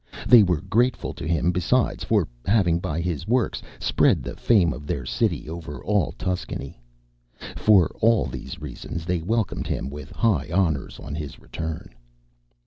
They 0.27 0.41
were 0.41 0.61
grateful 0.61 1.13
to 1.13 1.27
him 1.27 1.51
besides 1.51 2.03
for 2.03 2.27
having 2.47 2.79
by 2.79 3.01
his 3.01 3.27
works 3.27 3.61
spread 3.79 4.23
the 4.23 4.35
fame 4.35 4.73
of 4.73 4.87
their 4.87 5.05
city 5.05 5.47
over 5.47 5.83
all 5.83 6.13
Tuscany. 6.13 6.81
For 7.55 7.95
all 8.01 8.25
these 8.25 8.59
reasons 8.59 9.05
they 9.05 9.21
welcomed 9.21 9.67
him 9.67 9.91
with 9.91 10.09
high 10.09 10.49
honours 10.51 10.99
on 10.99 11.13
his 11.13 11.37
return. 11.37 11.93